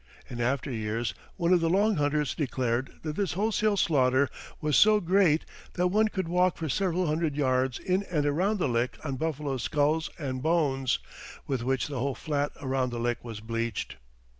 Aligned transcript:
In 0.27 0.41
after 0.41 0.71
years 0.71 1.13
one 1.35 1.53
of 1.53 1.59
the 1.61 1.69
Long 1.69 1.97
Hunters 1.97 2.33
declared 2.33 2.91
that 3.03 3.15
this 3.15 3.33
wholesale 3.33 3.77
slaughter 3.77 4.29
was 4.59 4.75
so 4.75 4.99
great 4.99 5.45
"that 5.73 5.89
one 5.89 6.07
could 6.07 6.27
walk 6.27 6.57
for 6.57 6.67
several 6.69 7.05
hundred 7.05 7.35
yards 7.35 7.77
in 7.77 8.01
and 8.09 8.25
around 8.25 8.57
the 8.57 8.67
lick 8.67 8.97
on 9.03 9.15
buffaloes' 9.17 9.61
skulls 9.61 10.09
and 10.17 10.41
bones, 10.41 10.97
with 11.45 11.63
which 11.63 11.87
the 11.87 11.99
whole 11.99 12.15
flat 12.15 12.51
around 12.61 12.89
the 12.89 12.99
lick 12.99 13.23
was 13.23 13.41
bleached." 13.41 13.97